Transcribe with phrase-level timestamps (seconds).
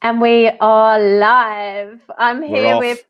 [0.00, 2.00] And we are live.
[2.16, 3.04] I'm here with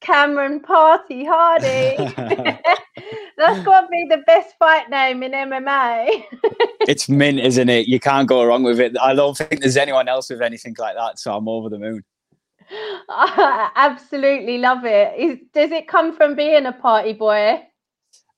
[0.00, 1.96] Cameron Party Hardy.
[3.38, 6.24] That's got to be the best fight name in MMA.
[6.88, 7.86] it's mint, isn't it?
[7.86, 8.96] You can't go wrong with it.
[9.00, 12.02] I don't think there's anyone else with anything like that, so I'm over the moon.
[13.08, 15.14] I absolutely love it.
[15.16, 17.62] Is, does it come from being a party boy?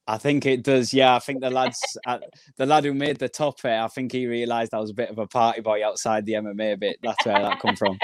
[0.07, 0.93] I think it does.
[0.93, 2.19] Yeah, I think the lads, uh,
[2.57, 5.09] the lad who made the top here, I think he realised I was a bit
[5.09, 6.99] of a party boy outside the MMA bit.
[7.03, 7.99] That's where that come from.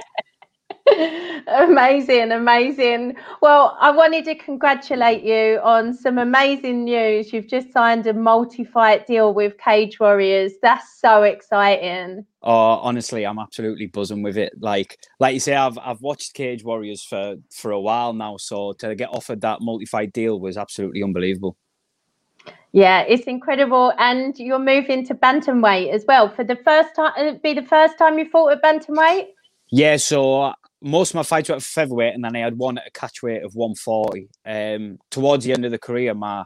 [1.49, 3.17] amazing, amazing.
[3.43, 7.33] Well, I wanted to congratulate you on some amazing news.
[7.33, 10.53] You've just signed a multi-fight deal with Cage Warriors.
[10.63, 12.25] That's so exciting.
[12.43, 14.55] Oh, honestly, I'm absolutely buzzing with it.
[14.59, 18.73] Like, like you say, I've I've watched Cage Warriors for for a while now, so
[18.75, 21.57] to get offered that multi-fight deal was absolutely unbelievable.
[22.73, 27.13] Yeah, it's incredible, and you're moving to bantamweight as well for the first time.
[27.19, 29.27] It'd be the first time you fought at bantamweight.
[29.73, 32.87] Yeah, so most of my fights were at featherweight, and then I had one at
[32.87, 34.29] a catchweight of 140.
[34.47, 36.45] Um, towards the end of the career, my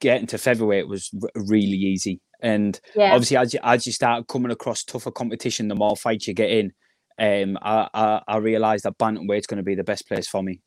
[0.00, 2.20] getting to featherweight was r- really easy.
[2.40, 3.12] And yeah.
[3.12, 6.50] obviously, as you, as you start coming across tougher competition, the more fights you get
[6.50, 6.72] in,
[7.18, 10.60] um, I, I, I realised that bantamweight's going to be the best place for me.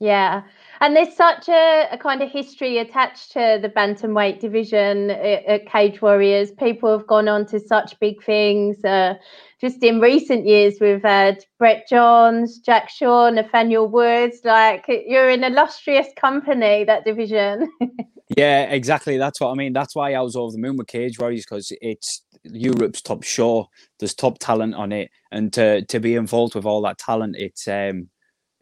[0.00, 0.42] Yeah,
[0.80, 5.66] and there's such a, a, kind of history attached to the bantamweight division at, at,
[5.66, 6.52] Cage Warriors.
[6.52, 8.84] People have gone on to such big things.
[8.84, 9.14] Uh,
[9.60, 14.38] just in recent years, we've had Brett Johns, Jack Shaw, Nathaniel Woods.
[14.44, 17.68] Like you're in illustrious company, that division.
[18.36, 19.16] yeah, exactly.
[19.16, 19.72] That's what I mean.
[19.72, 23.68] That's why I was over the moon with Cage Warriors because it's Europe's top show.
[23.98, 27.66] There's top talent on it, and to to be involved with all that talent, it's
[27.66, 28.10] um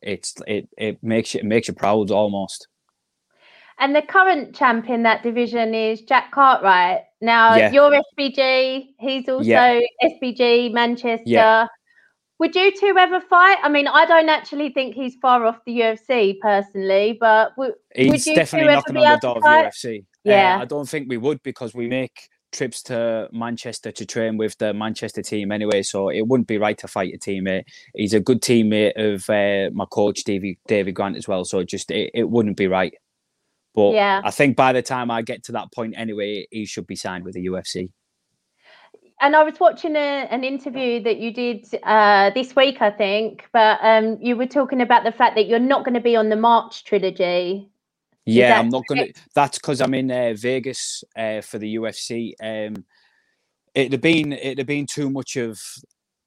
[0.06, 2.68] it's it it makes you it makes you proud almost.
[3.78, 7.02] And the current champ in that division is Jack Cartwright.
[7.20, 7.70] Now yeah.
[7.70, 9.80] you're SBG, he's also yeah.
[10.02, 11.22] SBG Manchester.
[11.26, 11.66] Yeah.
[12.38, 13.58] Would you two ever fight?
[13.62, 18.10] I mean, I don't actually think he's far off the UFC personally, but w- he's
[18.10, 20.04] would you definitely knocking on the door of the UFC.
[20.22, 24.36] Yeah, uh, I don't think we would because we make trips to Manchester to train
[24.36, 27.64] with the Manchester team anyway, so it wouldn't be right to fight a teammate.
[27.94, 31.44] He's a good teammate of uh, my coach, Davy David Grant, as well.
[31.44, 32.94] So just it, it wouldn't be right.
[33.74, 34.22] But yeah.
[34.24, 37.24] I think by the time I get to that point anyway, he should be signed
[37.24, 37.90] with the UFC.
[39.20, 43.48] And I was watching a, an interview that you did uh, this week, I think,
[43.52, 46.28] but um, you were talking about the fact that you're not going to be on
[46.28, 47.70] the March trilogy.
[48.26, 49.06] Yeah, I'm not gonna.
[49.34, 52.34] That's because I'm in uh, Vegas uh, for the UFC.
[52.42, 52.84] Um,
[53.74, 55.60] it'd have been it'd have been too much of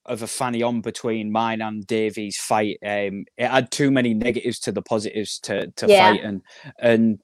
[0.06, 2.78] of a fanny on between mine and Davy's fight.
[2.84, 6.12] Um, it had too many negatives to the positives to to yeah.
[6.12, 6.42] fight, and
[6.80, 7.20] and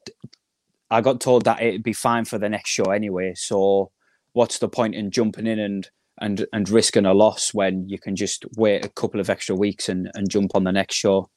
[0.92, 3.34] I got told that it'd be fine for the next show anyway.
[3.36, 3.92] So
[4.34, 8.16] what's the point in jumping in and and and risking a loss when you can
[8.16, 11.30] just wait a couple of extra weeks and and jump on the next show?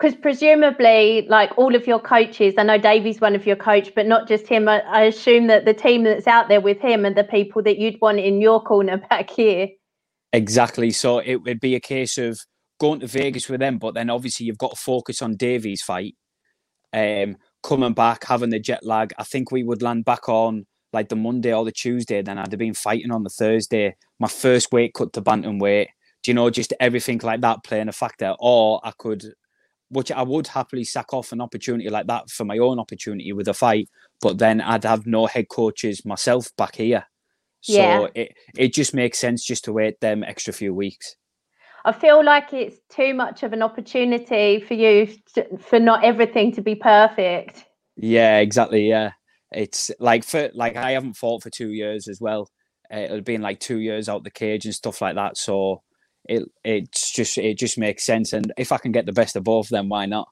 [0.00, 4.06] Because presumably like all of your coaches i know davy's one of your coach but
[4.06, 7.14] not just him I, I, assume that the team that's out there with him and
[7.14, 9.68] the people that you'd want in your corner back here.
[10.32, 10.90] Exactly.
[10.92, 12.40] So it would be a case of
[12.78, 16.14] going to vegas with them but then obviously you've got to focus on davy's fight.
[16.94, 21.10] Um coming back having the jet lag i think we would land back on like
[21.10, 23.94] the monday or the tuesday then i'd have been fighting on the thursday.
[24.18, 25.88] My first weight cut to bantamweight.
[26.22, 28.34] Do you know just everything like that playing a factor.
[28.38, 29.34] Or i could
[29.90, 33.48] which I would happily sack off an opportunity like that for my own opportunity with
[33.48, 33.88] a fight,
[34.20, 37.04] but then I'd have no head coaches myself back here.
[37.62, 38.06] So yeah.
[38.14, 41.16] it, it just makes sense just to wait them extra few weeks.
[41.84, 46.52] I feel like it's too much of an opportunity for you to, for not everything
[46.52, 47.64] to be perfect.
[47.96, 48.88] Yeah, exactly.
[48.88, 49.12] Yeah,
[49.50, 52.48] it's like for like I haven't fought for two years as well.
[52.92, 55.36] Uh, it'll been like two years out the cage and stuff like that.
[55.36, 55.82] So
[56.28, 58.32] it it's just it just makes sense.
[58.32, 60.28] And if I can get the best of both, then why not?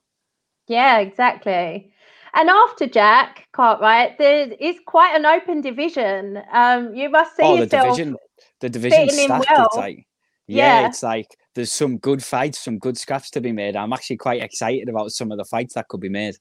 [0.66, 1.92] Yeah, exactly.
[2.34, 6.42] And after Jack Cartwright, there is quite an open division.
[6.52, 8.16] Um, you must see oh, the yourself division,
[8.60, 9.46] the division stacked.
[9.48, 9.64] Well.
[9.64, 10.06] It's like,
[10.46, 13.76] yeah, yeah, it's like there's some good fights, some good scraps to be made.
[13.76, 16.36] I'm actually quite excited about some of the fights that could be made.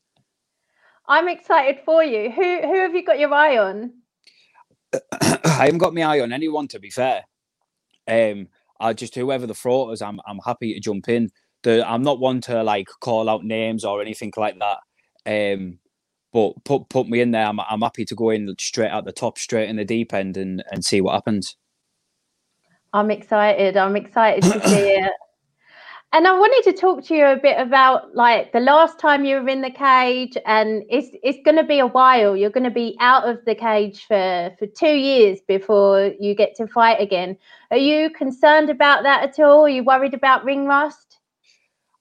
[1.08, 2.30] I'm excited for you.
[2.32, 3.94] Who who have you got your eye on?
[5.22, 7.24] I haven't got my eye on anyone, to be fair.
[8.08, 8.48] Um,
[8.80, 11.30] I just whoever the throat is, I'm I'm happy to jump in.
[11.64, 14.78] The, I'm not one to like call out names or anything like that.
[15.26, 15.80] Um,
[16.32, 17.46] but put put me in there.
[17.46, 20.38] I'm I'm happy to go in straight at the top, straight in the deep end,
[20.38, 21.58] and and see what happens.
[22.94, 23.78] I'm excited.
[23.78, 25.12] I'm excited to see it.
[26.14, 29.42] And I wanted to talk to you a bit about like the last time you
[29.42, 32.36] were in the cage, and it's it's going to be a while.
[32.36, 36.56] You're going to be out of the cage for for two years before you get
[36.56, 37.38] to fight again.
[37.72, 39.66] Are you concerned about that at all?
[39.66, 41.20] Are you worried about ring rust?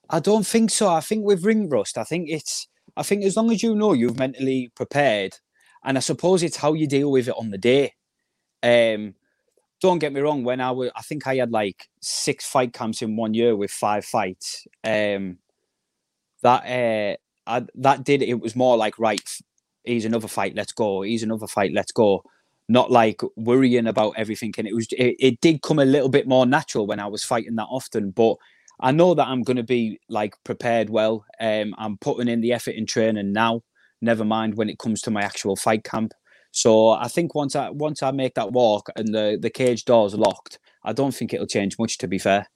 [0.09, 0.89] I don't think so.
[0.89, 2.69] I think with ring rust, I think it's.
[2.97, 5.37] I think as long as you know you've mentally prepared,
[5.85, 7.93] and I suppose it's how you deal with it on the day.
[8.63, 9.15] Um,
[9.81, 10.45] don't get me wrong.
[10.45, 13.71] When I was, I think I had like six fight camps in one year with
[13.71, 14.67] five fights.
[14.85, 15.39] Um,
[16.43, 17.17] that uh,
[17.51, 19.23] I, that did it was more like right.
[19.85, 20.55] He's another fight.
[20.57, 21.03] Let's go.
[21.03, 21.73] He's another fight.
[21.73, 22.25] Let's go.
[22.69, 24.53] Not like worrying about everything.
[24.59, 27.23] And it was it, it did come a little bit more natural when I was
[27.23, 28.11] fighting that often.
[28.11, 28.37] But
[28.81, 31.25] I know that I'm going to be like prepared well.
[31.41, 33.63] Um, I'm putting in the effort in training now.
[34.03, 36.13] Never mind when it comes to my actual fight camp.
[36.57, 40.15] So I think once I once I make that walk and the the cage doors
[40.15, 41.99] locked, I don't think it'll change much.
[41.99, 42.47] To be fair.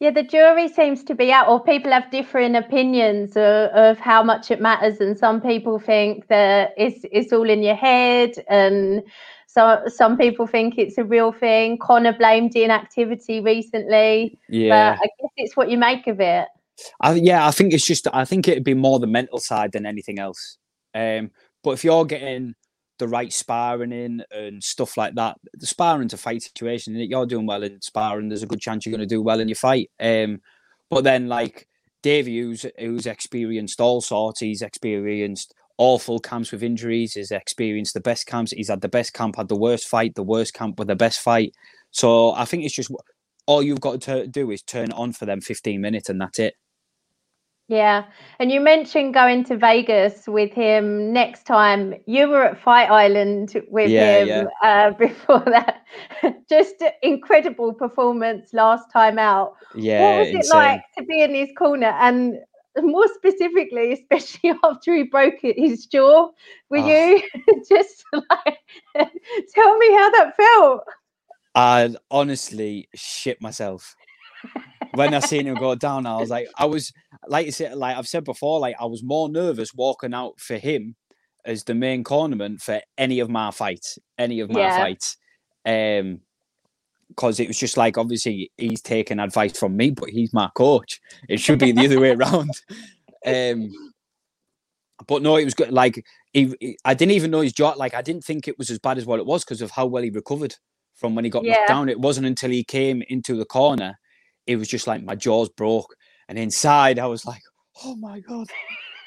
[0.00, 4.22] Yeah, the jury seems to be out, or people have different opinions of, of how
[4.22, 9.02] much it matters, and some people think that it's it's all in your head, and
[9.48, 11.76] so some people think it's a real thing.
[11.76, 14.38] Conor blamed inactivity recently.
[14.48, 16.48] Yeah, I guess it's what you make of it.
[17.02, 19.84] I, yeah, I think it's just I think it'd be more the mental side than
[19.84, 20.56] anything else.
[20.94, 22.54] Um, but if you're getting
[23.04, 25.36] the right sparring in and stuff like that.
[25.52, 28.28] The sparring's a fight situation, and you're doing well in sparring.
[28.28, 29.90] There's a good chance you're going to do well in your fight.
[30.00, 30.40] Um,
[30.88, 31.68] but then like
[32.02, 37.14] Davy, who's who's experienced all sorts, he's experienced awful camps with injuries.
[37.14, 38.52] He's experienced the best camps.
[38.52, 41.20] He's had the best camp, had the worst fight, the worst camp with the best
[41.20, 41.52] fight.
[41.90, 42.90] So I think it's just
[43.46, 46.38] all you've got to do is turn it on for them 15 minutes, and that's
[46.38, 46.54] it.
[47.68, 48.04] Yeah.
[48.38, 51.94] And you mentioned going to Vegas with him next time.
[52.06, 54.44] You were at Fight Island with yeah, him yeah.
[54.62, 55.82] Uh, before that.
[56.48, 59.54] Just incredible performance last time out.
[59.74, 60.18] Yeah.
[60.18, 61.94] What was it like to be in his corner?
[61.98, 62.38] And
[62.82, 66.28] more specifically, especially after he broke his jaw,
[66.68, 66.86] were oh.
[66.86, 67.22] you
[67.68, 68.58] just like,
[69.54, 70.82] tell me how that felt?
[71.54, 73.94] I honestly shit myself
[74.94, 76.92] when I seen him go down, I was like, I was
[77.26, 80.56] like you said, like I've said before, like I was more nervous walking out for
[80.56, 80.96] him
[81.44, 84.78] as the main cornerman for any of my fights, any of my yeah.
[84.78, 85.16] fights.
[85.66, 86.20] Um,
[87.08, 91.00] because it was just like obviously he's taking advice from me, but he's my coach.
[91.28, 92.50] It should be the other way around.
[93.26, 93.72] Um,
[95.06, 95.72] but no, it was good.
[95.72, 96.04] Like
[96.34, 97.70] he, he, I didn't even know his jaw.
[97.70, 99.86] Like I didn't think it was as bad as what it was because of how
[99.86, 100.54] well he recovered
[100.94, 101.54] from when he got yeah.
[101.54, 101.88] knocked down.
[101.88, 103.98] It wasn't until he came into the corner
[104.46, 105.94] it was just like my jaws broke.
[106.28, 107.42] And inside, I was like,
[107.84, 108.48] oh my God.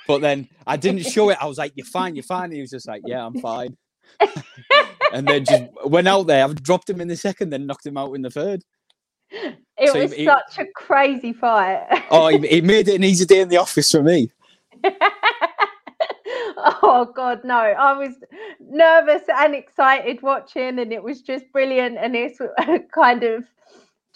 [0.08, 1.38] But then I didn't show it.
[1.42, 2.52] I was like, you're fine, you're fine.
[2.52, 3.76] he was just like, yeah, I'm fine.
[5.14, 6.46] and then just went out there.
[6.46, 8.64] I dropped him in the second, then knocked him out in the third.
[9.30, 11.86] It so was he, such a crazy fight.
[12.10, 14.30] oh, he, he made it an easy day in the office for me.
[16.58, 18.16] oh god no i was
[18.60, 22.40] nervous and excited watching and it was just brilliant and it's
[22.94, 23.44] kind of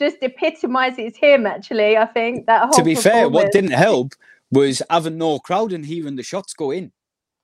[0.01, 1.45] just epitomizes him.
[1.45, 2.63] Actually, I think that.
[2.63, 2.71] whole.
[2.71, 4.13] to be fair, what didn't help
[4.51, 6.91] was having no crowd and hearing the shots go in.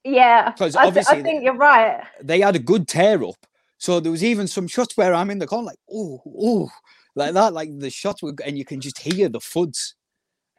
[0.03, 2.03] Yeah, because obviously I, th- I think you're right.
[2.21, 3.45] They had a good tear up,
[3.77, 6.69] so there was even some shots where I'm in the corner, like oh, oh,
[7.15, 9.93] like that, like the shots were, and you can just hear the fuds.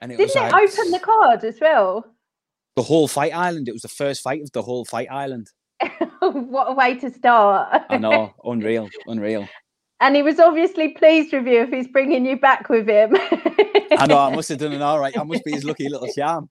[0.00, 2.05] And it didn't it like, open the card as well?
[2.77, 3.69] The whole fight island.
[3.69, 5.50] It was the first fight of the whole fight island.
[6.21, 7.83] what a way to start!
[7.89, 9.49] I know, unreal, unreal.
[10.00, 13.17] And he was obviously pleased with you if he's bringing you back with him.
[13.99, 15.17] I know, I must have done an all right.
[15.19, 16.49] I must be his lucky little sham.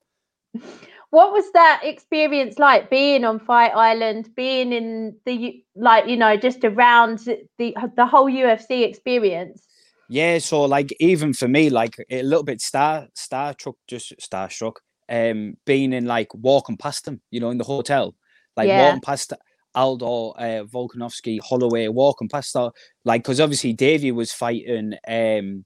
[1.09, 6.35] What was that experience like being on Fight Island, being in the like, you know,
[6.35, 9.65] just around the the whole UFC experience?
[10.09, 14.75] Yeah, so like even for me, like a little bit star star struck, just starstruck.
[15.09, 18.13] Um, being in like walking past them, you know, in the hotel,
[18.57, 18.87] like yeah.
[18.87, 19.31] walking past
[19.77, 22.71] Aldo, uh, Volkanovski, Holloway walking past that.
[23.05, 25.65] Like, because obviously Davy was fighting um,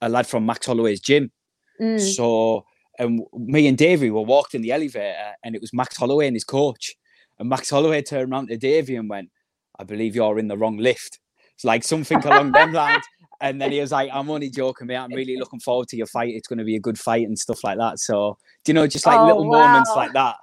[0.00, 1.30] a lad from Max Holloway's gym.
[1.80, 2.00] Mm.
[2.00, 2.64] So,
[2.98, 6.36] and me and Davy were walked in the elevator, and it was Max Holloway and
[6.36, 6.94] his coach.
[7.38, 9.28] And Max Holloway turned around to Davy and went,
[9.78, 11.18] I believe you're in the wrong lift.
[11.54, 13.04] It's like something along them lines.
[13.42, 14.96] And then he was like, I'm only joking, mate.
[14.96, 16.32] I'm really looking forward to your fight.
[16.32, 17.98] It's going to be a good fight and stuff like that.
[17.98, 19.66] So, do you know, just like oh, little wow.
[19.66, 20.36] moments like that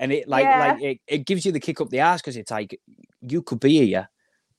[0.00, 0.58] and it like yeah.
[0.58, 2.78] like it, it gives you the kick up the ass because it's like
[3.20, 4.08] you could be here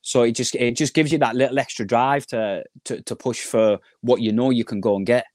[0.02, 3.42] so it just it just gives you that little extra drive to, to to push
[3.42, 5.26] for what you know you can go and get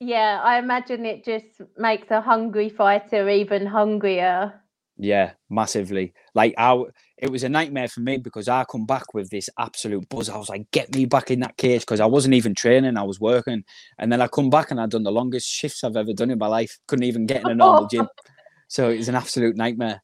[0.00, 4.52] yeah i imagine it just makes a hungry fighter even hungrier
[4.98, 6.82] yeah massively like i
[7.18, 10.28] it was a nightmare for me because I come back with this absolute buzz.
[10.28, 13.04] I was like, get me back in that cage because I wasn't even training, I
[13.04, 13.64] was working.
[13.98, 16.38] And then I come back and I'd done the longest shifts I've ever done in
[16.38, 16.78] my life.
[16.86, 18.06] Couldn't even get in a normal gym.
[18.68, 20.02] So it was an absolute nightmare.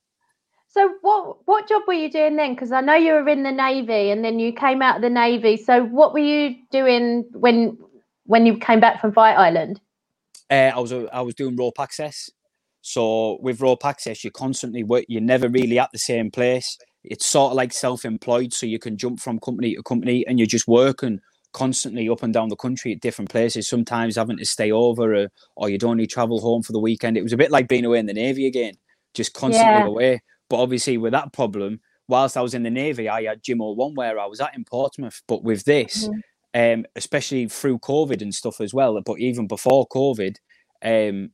[0.69, 2.55] So what what job were you doing then?
[2.55, 5.11] Because I know you were in the navy and then you came out of the
[5.11, 5.57] navy.
[5.57, 7.77] So what were you doing when
[8.25, 9.81] when you came back from Fight Island?
[10.51, 12.31] Uh, I was I was doing rope access.
[12.81, 15.05] So with rope access, you constantly work.
[15.09, 16.79] You're never really at the same place.
[17.05, 20.47] It's sort of like self-employed, so you can jump from company to company, and you're
[20.47, 21.21] just working
[21.53, 23.69] constantly up and down the country at different places.
[23.69, 27.17] Sometimes having to stay over, or, or you'd only travel home for the weekend.
[27.17, 28.75] It was a bit like being away in the navy again,
[29.15, 29.87] just constantly yeah.
[29.87, 30.23] away.
[30.49, 33.95] But obviously, with that problem, whilst I was in the navy, I had Gym 01
[33.95, 35.23] where I was at in Portsmouth.
[35.27, 36.81] But with this, mm-hmm.
[36.81, 40.37] um, especially through COVID and stuff as well, but even before COVID,
[40.85, 41.31] um,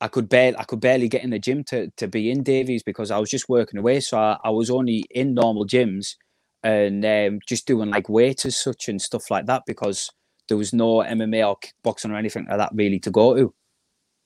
[0.00, 2.82] I could barely I could barely get in the gym to to be in Davies
[2.82, 4.00] because I was just working away.
[4.00, 6.16] So I, I was only in normal gyms
[6.64, 10.10] and um, just doing like weights as such and stuff like that because
[10.48, 13.54] there was no MMA or kickboxing or anything like that really to go to.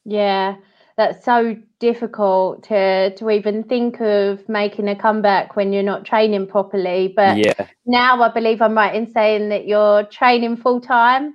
[0.05, 0.57] Yeah,
[0.97, 6.47] that's so difficult to to even think of making a comeback when you're not training
[6.47, 7.13] properly.
[7.15, 7.67] But yeah.
[7.85, 11.35] now I believe I'm right in saying that you're training full time.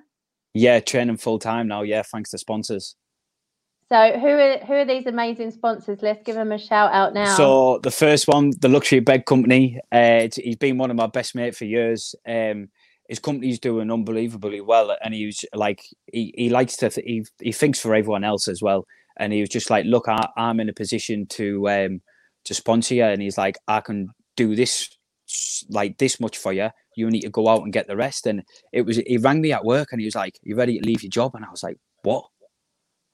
[0.54, 1.82] Yeah, training full time now.
[1.82, 2.96] Yeah, thanks to sponsors.
[3.94, 6.02] So who are who are these amazing sponsors?
[6.02, 7.36] Let's give them a shout out now.
[7.36, 9.80] So the first one, the Luxury Bed Company.
[9.92, 12.16] Uh, he's been one of my best mate for years.
[12.28, 12.70] Um,
[13.08, 17.24] his company's doing unbelievably well, and he was like, he, he likes to, th- he
[17.40, 18.88] he thinks for everyone else as well.
[19.18, 22.02] And he was just like, look, I, am in a position to um
[22.46, 24.90] to sponsor you, and he's like, I can do this
[25.70, 26.70] like this much for you.
[26.98, 28.26] You need to go out and get the rest.
[28.26, 30.84] And it was he rang me at work, and he was like, you ready to
[30.84, 31.36] leave your job?
[31.36, 32.26] And I was like, what?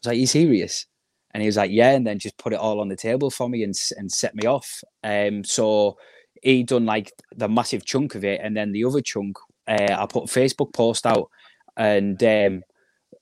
[0.04, 0.86] Was like, you serious?
[1.32, 3.48] And he was like, yeah, and then just put it all on the table for
[3.48, 4.84] me and and set me off.
[5.04, 5.98] Um, so
[6.42, 9.38] he done like the massive chunk of it, and then the other chunk,
[9.68, 11.30] uh, I put a Facebook post out,
[11.78, 12.64] and um,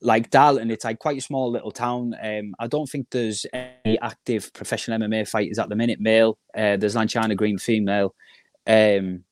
[0.01, 2.15] like Darlington, it's like quite a small little town.
[2.21, 5.99] Um, I don't think there's any active professional MMA fighters at the minute.
[5.99, 8.15] Male, uh, there's Lanchina Green female,
[8.65, 9.25] um,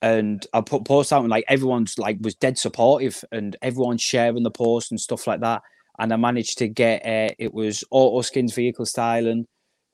[0.00, 4.44] and I put posts out and like everyone's like was dead supportive, and everyone's sharing
[4.44, 5.60] the post and stuff like that
[5.98, 9.46] and I managed to get uh, it was Auto Skins vehicle styling,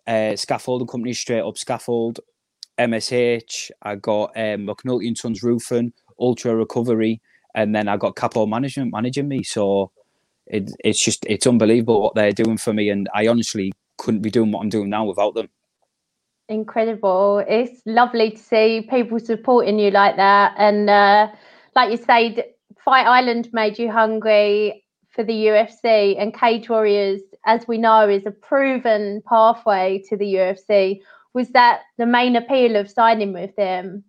[0.07, 2.21] uh, scaffolding company straight up scaffold,
[2.79, 3.71] MSH.
[3.83, 7.21] I got um, McNulty and Sons roofing, Ultra Recovery,
[7.55, 9.43] and then I got Capo Management managing me.
[9.43, 9.91] So
[10.47, 14.31] it, it's just it's unbelievable what they're doing for me, and I honestly couldn't be
[14.31, 15.49] doing what I'm doing now without them.
[16.49, 17.45] Incredible!
[17.47, 21.29] It's lovely to see people supporting you like that, and uh,
[21.77, 22.45] like you said,
[22.85, 24.82] Fight Island made you hungry
[25.13, 30.35] for the UFC and Cage Warriors, as we know, is a proven pathway to the
[30.35, 31.01] UFC.
[31.35, 34.05] Was that the main appeal of signing with them?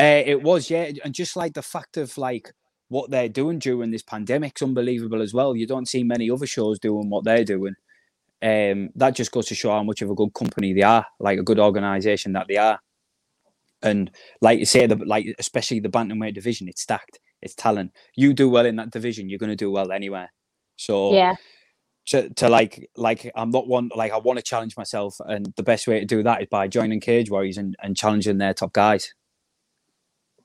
[0.00, 2.52] Uh, it was, yeah, and just like the fact of like
[2.88, 5.54] what they're doing during this pandemic's unbelievable as well.
[5.54, 7.74] You don't see many other shows doing what they're doing.
[8.40, 11.38] Um, that just goes to show how much of a good company they are, like
[11.38, 12.78] a good organization that they are.
[13.82, 14.10] And
[14.40, 17.92] like you say, the like especially the bantamweight division, it's stacked it's talent.
[18.16, 20.32] You do well in that division, you're going to do well anywhere.
[20.76, 21.34] So yeah,
[22.06, 25.62] to, to like like I'm not one like I want to challenge myself, and the
[25.62, 28.72] best way to do that is by joining Cage Warriors and, and challenging their top
[28.72, 29.12] guys.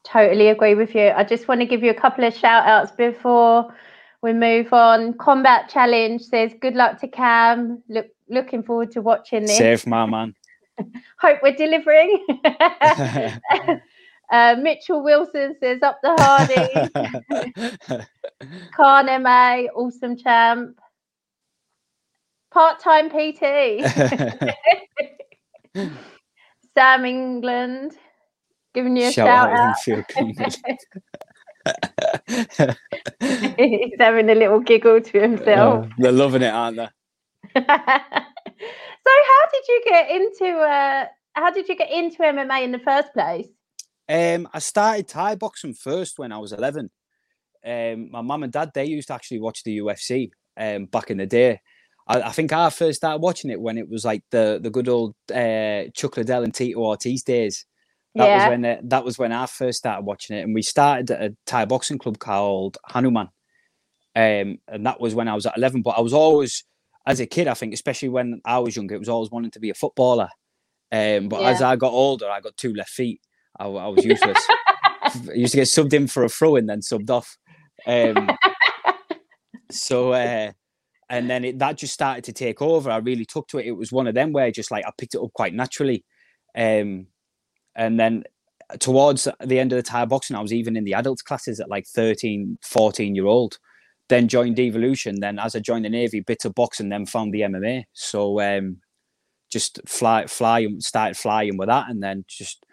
[0.04, 1.14] Totally agree with you.
[1.16, 3.74] I just want to give you a couple of shout outs before
[4.22, 5.14] we move on.
[5.14, 7.82] Combat Challenge says good luck to Cam.
[7.88, 9.58] Look looking forward to watching this.
[9.58, 10.36] Safe my man.
[11.20, 12.26] Hope we're delivering.
[14.32, 18.06] Uh, Mitchell Wilson says up the Hardy.
[18.76, 20.80] Khan MA, awesome champ.
[22.52, 23.84] Part time PT.
[26.76, 27.94] Sam England,
[28.74, 29.76] giving you a shout, shout out.
[33.20, 35.88] He's having a little giggle to himself.
[35.98, 36.88] they're loving it, aren't they?
[37.56, 42.80] so, how did you get into uh, how did you get into MMA in the
[42.80, 43.48] first place?
[44.10, 46.90] Um, I started Thai boxing first when I was 11.
[47.66, 51.18] Um, my mum and dad, they used to actually watch the UFC um, back in
[51.18, 51.62] the day.
[52.08, 54.90] I, I, think I first started watching it when it was like the, the good
[54.90, 57.66] old uh, Chuck Liddell and Tito Ortiz days.
[58.16, 58.44] That yeah.
[58.44, 61.32] was when it, that was when I first started watching it, and we started at
[61.32, 63.30] a Thai boxing club called Hanuman,
[64.16, 65.82] um, and that was when I was at eleven.
[65.82, 66.64] But I was always,
[67.08, 69.60] as a kid, I think, especially when I was younger, it was always wanting to
[69.60, 70.30] be a footballer.
[70.92, 71.50] Um, but yeah.
[71.50, 73.20] as I got older, I got two left feet,
[73.60, 74.38] I, I was useless.
[74.50, 77.38] I used to get subbed in for a throw and then subbed off.
[77.86, 78.30] Um,
[79.72, 80.52] so, uh,
[81.10, 82.90] and then it, that just started to take over.
[82.90, 83.68] I really took to it.
[83.68, 86.06] It was one of them where just like I picked it up quite naturally.
[86.56, 87.08] Um,
[87.76, 88.24] and then
[88.80, 91.70] towards the end of the Thai boxing, I was even in the adult classes at
[91.70, 93.58] like 13, 14 year old.
[94.10, 95.20] Then joined Evolution.
[95.20, 97.84] Then as I joined the Navy, bit of boxing, then found the MMA.
[97.94, 98.78] So um,
[99.52, 102.66] just fly, fly, started flying with that, and then just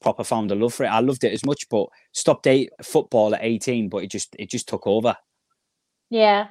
[0.00, 0.88] proper found a love for it.
[0.88, 4.50] I loved it as much, but stopped eight, football at 18, but it just it
[4.50, 5.16] just took over.
[6.10, 6.48] Yeah,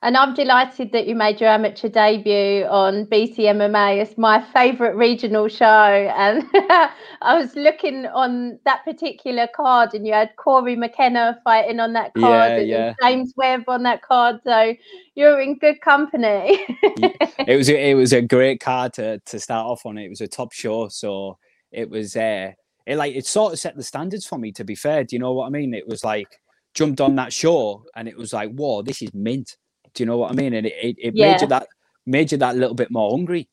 [0.00, 4.00] and I'm delighted that you made your amateur debut on BCMMA.
[4.00, 5.64] It's my favourite regional show.
[5.66, 6.44] And
[7.20, 12.14] I was looking on that particular card, and you had Corey McKenna fighting on that
[12.14, 12.94] card, yeah, and yeah.
[13.02, 14.36] James Webb on that card.
[14.44, 14.74] So
[15.16, 16.60] you're in good company.
[16.80, 19.98] it was a, it was a great card to to start off on.
[19.98, 21.38] It was a top show, so
[21.72, 22.52] it was uh,
[22.88, 24.50] it like it sort of set the standards for me.
[24.52, 25.74] To be fair, do you know what I mean?
[25.74, 26.28] It was like
[26.74, 29.56] jumped on that show, and it was like, whoa, this is mint
[29.94, 30.54] do you know what I mean?
[30.54, 31.32] And it, it, it yeah.
[31.32, 31.68] made you that
[32.06, 33.48] made you that little bit more hungry.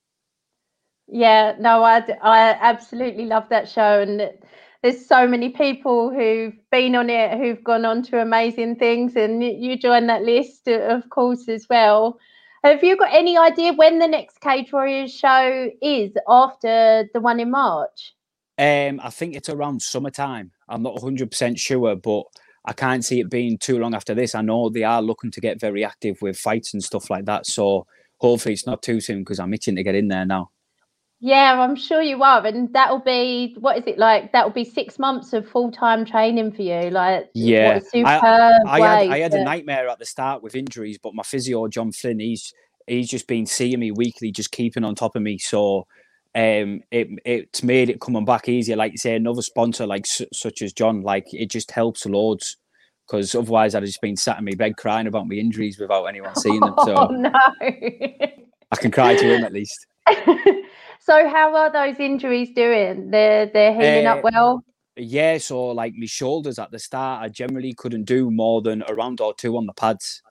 [1.08, 4.02] Yeah, no, I, I absolutely love that show.
[4.02, 4.32] And
[4.82, 9.16] there's so many people who've been on it who've gone on to amazing things.
[9.16, 12.18] And you join that list, uh, of course, as well.
[12.64, 17.40] Have you got any idea when the next Cage Warriors show is after the one
[17.40, 18.15] in March?
[18.58, 20.52] Um, I think it's around summertime.
[20.70, 22.24] I'm not 100% sure, but
[22.66, 24.34] I can't see it being too long after this.
[24.34, 27.46] I know they are looking to get very active with fights and stuff like that.
[27.46, 27.86] So
[28.18, 30.52] hopefully it's not too soon because I'm itching to get in there now.
[31.22, 34.34] Yeah, I'm sure you are, and that'll be what is it like?
[34.34, 36.90] That'll be six months of full time training for you.
[36.90, 38.20] Like, yeah, I,
[38.68, 41.94] I, had, I had a nightmare at the start with injuries, but my physio John
[41.94, 42.54] Flynn, he's
[42.86, 45.38] he's just been seeing me weekly, just keeping on top of me.
[45.38, 45.88] So
[46.36, 48.76] um, it it's made it coming back easier.
[48.76, 52.58] Like you say, another sponsor like such as John, like it just helps loads.
[53.08, 56.06] Because otherwise, I'd have just been sat in my bed crying about my injuries without
[56.06, 56.74] anyone seeing them.
[56.86, 57.32] So oh, no.
[57.62, 59.86] I can cry to him at least.
[61.00, 63.12] so, how are those injuries doing?
[63.12, 64.64] They're they're healing uh, up well.
[64.98, 68.94] Yeah, so like my shoulders at the start, I generally couldn't do more than a
[68.94, 70.22] round or two on the pads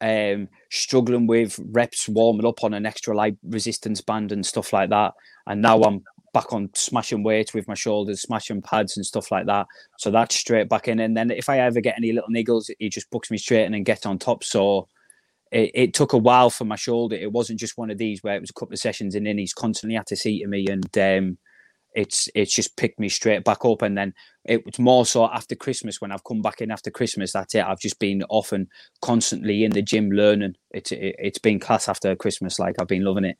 [0.00, 4.90] um, struggling with reps warming up on an extra light resistance band and stuff like
[4.90, 5.14] that.
[5.46, 6.02] And now I'm
[6.32, 9.66] back on smashing weights with my shoulders, smashing pads and stuff like that.
[9.98, 11.00] So that's straight back in.
[11.00, 13.74] And then if I ever get any little niggles, he just books me straight in
[13.74, 14.42] and gets on top.
[14.42, 14.88] So
[15.52, 17.14] it, it, took a while for my shoulder.
[17.14, 19.38] It wasn't just one of these where it was a couple of sessions and then
[19.38, 21.38] he's constantly had to see to me and um,
[21.94, 23.82] it's it's just picked me straight back up.
[23.82, 27.32] And then it was more so after Christmas when I've come back in after Christmas.
[27.32, 27.64] That's it.
[27.64, 28.68] I've just been often
[29.02, 30.54] constantly in the gym learning.
[30.72, 32.58] It's it, it's been class after Christmas.
[32.58, 33.36] Like I've been loving it.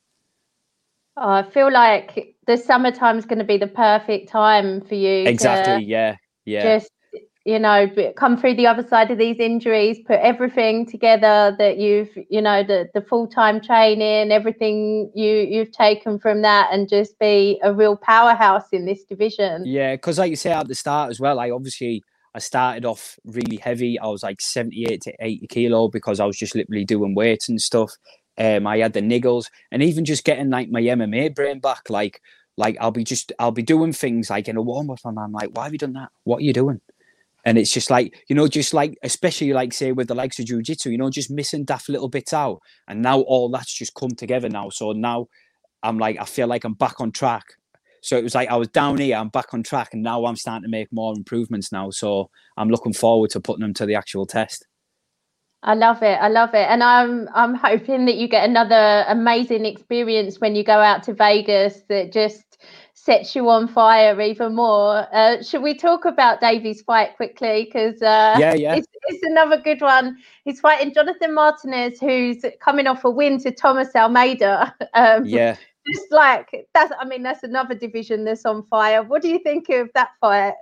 [1.17, 5.27] Oh, I feel like the summertime is going to be the perfect time for you.
[5.29, 5.85] Exactly.
[5.85, 6.17] yeah.
[6.45, 6.79] Yeah.
[6.79, 6.91] Just
[7.45, 12.11] you know come through the other side of these injuries put everything together that you've
[12.31, 17.61] you know the the full-time training everything you you've taken from that and just be
[17.63, 21.21] a real powerhouse in this division yeah because like you say at the start as
[21.21, 22.03] well i obviously
[22.35, 26.39] i started off really heavy i was like 78 to 80 kilo because i was
[26.39, 27.93] just literally doing weights and stuff
[28.39, 32.21] um i had the niggles and even just getting like my mma brain back like
[32.57, 35.33] like I'll be just I'll be doing things like in a warm up and I'm
[35.33, 36.11] like, why have you done that?
[36.23, 36.81] What are you doing?
[37.45, 40.47] And it's just like, you know, just like, especially like say with the likes of
[40.47, 42.61] jiu-jitsu, you know, just missing daft little bits out.
[42.89, 44.71] And now all that's just come together now.
[44.71, 45.27] So now
[45.83, 47.45] I'm like, I feel like I'm back on track.
[48.03, 50.37] So it was like I was down here, I'm back on track, and now I'm
[50.37, 51.91] starting to make more improvements now.
[51.91, 54.67] So I'm looking forward to putting them to the actual test.
[55.63, 56.19] I love it.
[56.21, 56.67] I love it.
[56.69, 61.15] And I'm I'm hoping that you get another amazing experience when you go out to
[61.15, 62.59] Vegas that just
[63.05, 65.07] sets you on fire even more.
[65.15, 67.65] Uh, should we talk about Davy's fight quickly?
[67.65, 70.17] Because uh, yeah, yeah, it's, it's, another good one.
[70.45, 74.75] He's fighting Jonathan Martinez, who's coming off a win to Thomas Almeida.
[74.95, 75.57] Um, yeah,
[75.93, 76.93] just like that's.
[76.99, 79.03] I mean, that's another division that's on fire.
[79.03, 80.55] What do you think of that fight?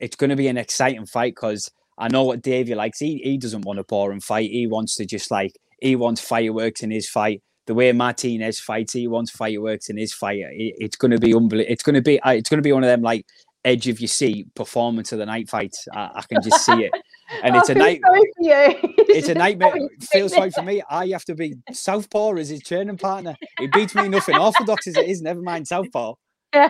[0.00, 2.98] It's going to be an exciting fight because I know what Davy likes.
[2.98, 4.50] He he doesn't want a boring fight.
[4.50, 8.92] He wants to just like he wants fireworks in his fight the way Martinez fights,
[8.92, 10.38] he wants fireworks in his fight.
[10.38, 11.72] It, it's going to be unbelievable.
[11.72, 13.26] It's going to be it's going to be one of them like
[13.64, 15.86] edge of your seat performance of the night fights.
[15.92, 16.92] I, I can just see it,
[17.42, 18.00] and it's a night.
[18.38, 19.76] it's a nightmare.
[19.76, 20.82] It feels sorry for me.
[20.90, 23.36] I have to be southpaw as his training partner.
[23.60, 25.22] It beats me nothing orthodox as it is.
[25.22, 26.14] Never mind southpaw.
[26.54, 26.68] yeah,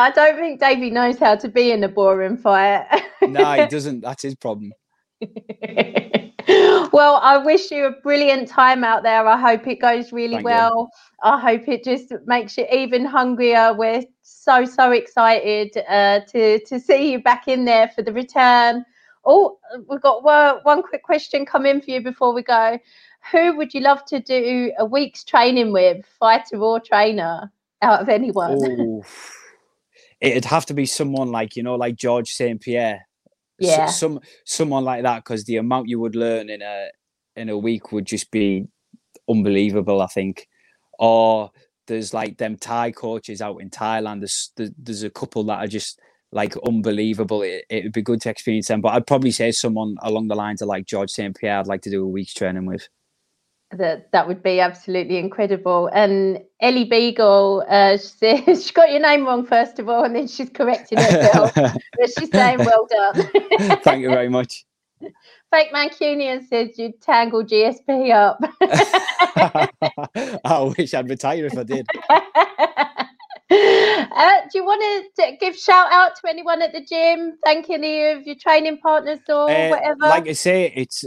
[0.00, 2.86] I don't think Davy knows how to be in a boring fight.
[3.22, 4.02] no, he doesn't.
[4.02, 4.72] That's his problem
[6.48, 9.26] well, I wish you a brilliant time out there.
[9.26, 10.90] I hope it goes really Thank well.
[11.24, 11.30] You.
[11.30, 13.74] I hope it just makes you even hungrier.
[13.74, 18.84] We're so so excited uh, to to see you back in there for the return.
[19.24, 22.78] Oh, we've got one, one quick question come in for you before we go.
[23.32, 27.50] Who would you love to do a week's training with, fighter or trainer?
[27.84, 28.58] out of anyone?
[28.60, 29.04] Oh,
[30.20, 33.06] it'd have to be someone like you know, like George St Pierre.
[33.58, 33.84] Yeah.
[33.84, 36.88] S- some someone like that because the amount you would learn in a
[37.36, 38.66] in a week would just be
[39.28, 40.00] unbelievable.
[40.02, 40.48] I think.
[40.98, 41.50] Or
[41.86, 44.20] there's like them Thai coaches out in Thailand.
[44.20, 45.98] There's there's a couple that are just
[46.32, 47.42] like unbelievable.
[47.42, 48.80] It, it would be good to experience them.
[48.80, 51.58] But I'd probably say someone along the lines of like George St Pierre.
[51.58, 52.88] I'd like to do a week's training with.
[53.76, 55.88] That that would be absolutely incredible.
[55.92, 60.14] And Ellie Beagle, uh, she, said, she got your name wrong first of all, and
[60.14, 61.52] then she's correcting herself.
[61.54, 63.14] but she's saying, "Well done."
[63.82, 64.64] Thank you very much.
[65.50, 68.38] Fake Mancunian says you tangle GSP up.
[70.44, 71.86] I wish I'd retire if I did.
[73.50, 77.36] Uh, do you want to give shout out to anyone at the gym?
[77.44, 80.00] Thank any of your training partners or Uh, whatever.
[80.00, 81.04] Like I say, it's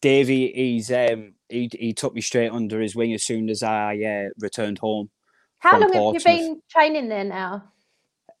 [0.00, 0.52] Davy.
[0.52, 4.28] He's um, he he took me straight under his wing as soon as I uh,
[4.40, 5.10] returned home.
[5.58, 7.70] How long have you been training there now?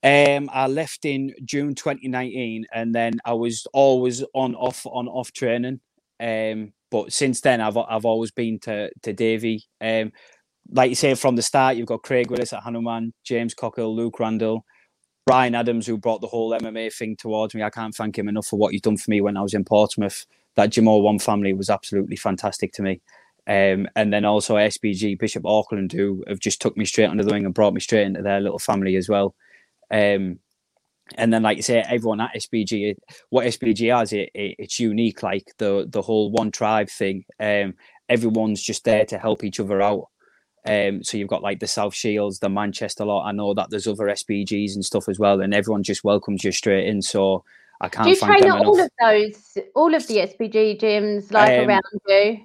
[0.02, 5.32] Um, I left in June 2019, and then I was always on off on off
[5.32, 5.80] training.
[6.20, 9.64] Um, but since then, I've I've always been to to Davy.
[9.80, 10.12] Um,
[10.70, 14.18] like you say, from the start, you've got Craig Willis at Hanuman, James Cockle, Luke
[14.18, 14.64] Randall,
[15.26, 17.62] Brian Adams, who brought the whole MMA thing towards me.
[17.62, 19.64] I can't thank him enough for what he's done for me when I was in
[19.64, 20.26] Portsmouth.
[20.56, 23.00] That Gym 01 family was absolutely fantastic to me.
[23.46, 27.32] Um, and then also SBG Bishop Auckland, who have just took me straight under the
[27.32, 29.34] wing and brought me straight into their little family as well.
[29.90, 30.38] Um,
[31.16, 32.96] and then, like you say, everyone at SBG,
[33.28, 35.22] what SBG has, it, it it's unique.
[35.22, 37.26] Like the the whole one tribe thing.
[37.38, 37.74] Um,
[38.08, 40.06] everyone's just there to help each other out.
[40.66, 43.26] Um, so you've got like the South Shields, the Manchester lot.
[43.26, 46.52] I know that there's other SBGs and stuff as well, and everyone just welcomes you
[46.52, 47.02] straight in.
[47.02, 47.44] So
[47.80, 51.58] I can't Do you train at all of those, all of the SBG gyms like
[51.60, 52.38] Um, around you?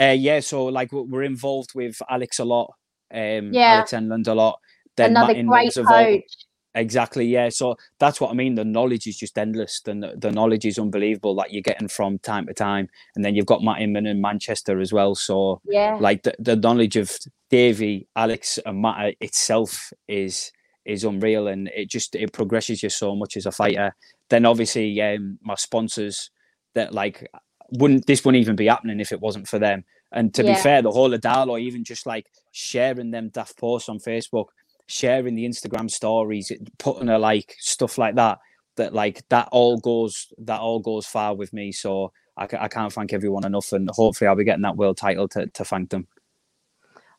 [0.00, 2.72] Uh, yeah, so like we're involved with Alex a lot,
[3.12, 3.74] um, Yeah.
[3.76, 4.58] Alex Enlund a lot.
[4.96, 6.24] Then Another Martin great of all- coach.
[6.72, 7.48] Exactly, yeah.
[7.48, 8.54] So that's what I mean.
[8.54, 9.80] The knowledge is just endless.
[9.80, 12.88] The, the knowledge is unbelievable that you're getting from time to time.
[13.16, 15.16] And then you've got Matt Inman in Manchester as well.
[15.16, 15.96] So Yeah.
[16.00, 17.10] like the, the knowledge of
[17.50, 20.52] Davy, Alex, and Matt itself is
[20.86, 23.94] is unreal, and it just it progresses you so much as a fighter.
[24.30, 26.30] Then obviously, um, my sponsors
[26.74, 27.28] that like
[27.72, 29.84] wouldn't this wouldn't even be happening if it wasn't for them.
[30.12, 30.48] And to Yeah.
[30.48, 34.46] be fair, the whole of Darlo, even just like sharing them daft posts on Facebook,
[34.86, 38.38] sharing the Instagram stories, putting a like stuff like that,
[38.76, 41.72] that like that all goes that all goes far with me.
[41.72, 45.28] So I, I can't thank everyone enough, and hopefully I'll be getting that world title
[45.28, 46.08] to, to thank them.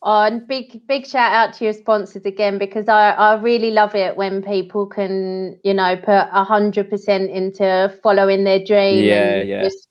[0.04, 3.94] Oh, and big big shout out to your sponsors again because I, I really love
[3.94, 9.42] it when people can you know put a hundred percent into following their dream Yeah,
[9.42, 9.64] and yeah.
[9.64, 9.88] just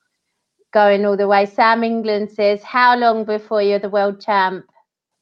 [0.73, 1.47] going all the way.
[1.47, 4.67] Sam England says, "How long before you're the world champ?"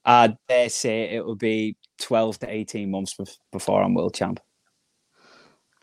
[0.07, 3.14] I dare say it will be 12 to 18 months
[3.53, 4.40] before I'm world champ.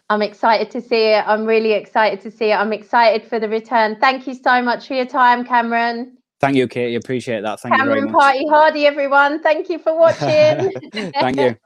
[0.10, 1.24] I'm excited to see it.
[1.28, 2.56] I'm really excited to see it.
[2.56, 3.98] I'm excited for the return.
[4.00, 6.18] Thank you so much for your time, Cameron.
[6.46, 6.96] Thank you, Katie.
[6.96, 7.60] Appreciate that.
[7.60, 8.22] Thank you very Cameron much.
[8.22, 9.42] Party Hardy, everyone.
[9.42, 10.72] Thank you for watching.
[10.94, 11.58] Thank you.